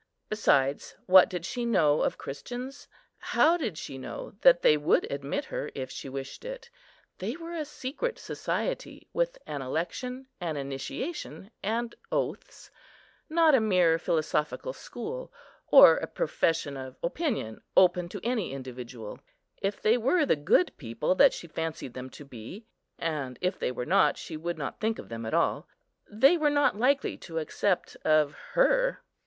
[0.29, 2.87] Besides, what did she know of Christians?
[3.19, 6.71] How did she know that they would admit her, if she wished it?
[7.19, 14.73] They were a secret society, with an election, an initiation, and oaths;—not a mere philosophical
[14.73, 15.31] school,
[15.67, 19.19] or a profession of opinion, open to any individual.
[19.61, 23.85] If they were the good people that she fancied them to be,—and if they were
[23.85, 28.33] not, she would not think of them at all,—they were not likely to accept of
[28.53, 29.03] her.